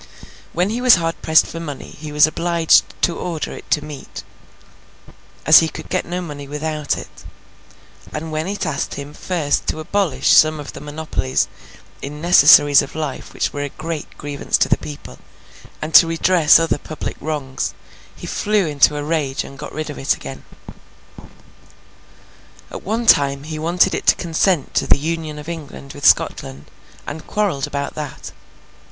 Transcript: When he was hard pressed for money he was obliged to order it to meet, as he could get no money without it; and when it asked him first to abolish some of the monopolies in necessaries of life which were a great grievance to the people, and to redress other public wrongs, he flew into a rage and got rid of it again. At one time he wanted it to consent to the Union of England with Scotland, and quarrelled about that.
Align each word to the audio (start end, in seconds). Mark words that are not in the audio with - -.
When 0.51 0.71
he 0.71 0.81
was 0.81 0.95
hard 0.95 1.21
pressed 1.21 1.45
for 1.45 1.59
money 1.59 1.91
he 1.91 2.11
was 2.11 2.25
obliged 2.25 2.85
to 3.03 3.15
order 3.19 3.51
it 3.51 3.69
to 3.69 3.85
meet, 3.85 4.23
as 5.45 5.59
he 5.59 5.69
could 5.69 5.89
get 5.89 6.07
no 6.07 6.23
money 6.23 6.47
without 6.47 6.97
it; 6.97 7.23
and 8.11 8.31
when 8.31 8.47
it 8.47 8.65
asked 8.65 8.95
him 8.95 9.13
first 9.13 9.67
to 9.67 9.79
abolish 9.79 10.31
some 10.31 10.59
of 10.59 10.73
the 10.73 10.81
monopolies 10.81 11.47
in 12.01 12.19
necessaries 12.19 12.81
of 12.81 12.95
life 12.95 13.31
which 13.31 13.53
were 13.53 13.61
a 13.61 13.69
great 13.69 14.17
grievance 14.17 14.57
to 14.57 14.67
the 14.67 14.77
people, 14.79 15.19
and 15.83 15.93
to 15.93 16.07
redress 16.07 16.57
other 16.57 16.79
public 16.79 17.15
wrongs, 17.21 17.75
he 18.15 18.25
flew 18.25 18.65
into 18.65 18.97
a 18.97 19.03
rage 19.03 19.43
and 19.43 19.59
got 19.59 19.71
rid 19.71 19.91
of 19.91 19.99
it 19.99 20.15
again. 20.15 20.43
At 22.71 22.81
one 22.81 23.05
time 23.05 23.43
he 23.43 23.59
wanted 23.59 23.93
it 23.93 24.07
to 24.07 24.15
consent 24.15 24.73
to 24.73 24.87
the 24.87 24.97
Union 24.97 25.37
of 25.37 25.47
England 25.47 25.93
with 25.93 26.07
Scotland, 26.07 26.71
and 27.05 27.27
quarrelled 27.27 27.67
about 27.67 27.93
that. 27.93 28.31